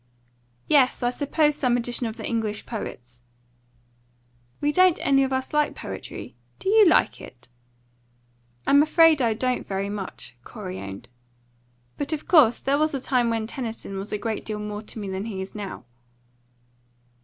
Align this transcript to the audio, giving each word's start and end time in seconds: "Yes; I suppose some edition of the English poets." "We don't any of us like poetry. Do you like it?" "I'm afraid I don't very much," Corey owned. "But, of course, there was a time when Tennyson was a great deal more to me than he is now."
"Yes; 0.67 1.03
I 1.03 1.11
suppose 1.11 1.55
some 1.55 1.77
edition 1.77 2.07
of 2.07 2.17
the 2.17 2.25
English 2.25 2.65
poets." 2.65 3.21
"We 4.59 4.71
don't 4.71 4.97
any 5.05 5.23
of 5.23 5.31
us 5.31 5.53
like 5.53 5.75
poetry. 5.75 6.35
Do 6.57 6.69
you 6.69 6.87
like 6.87 7.21
it?" 7.21 7.49
"I'm 8.65 8.81
afraid 8.81 9.21
I 9.21 9.35
don't 9.35 9.67
very 9.67 9.89
much," 9.91 10.35
Corey 10.43 10.79
owned. 10.79 11.07
"But, 11.99 12.13
of 12.13 12.27
course, 12.27 12.61
there 12.61 12.79
was 12.79 12.95
a 12.95 12.99
time 12.99 13.29
when 13.29 13.45
Tennyson 13.45 13.99
was 13.99 14.11
a 14.11 14.17
great 14.17 14.43
deal 14.43 14.57
more 14.57 14.81
to 14.81 14.97
me 14.97 15.07
than 15.07 15.25
he 15.25 15.39
is 15.39 15.53
now." 15.53 15.85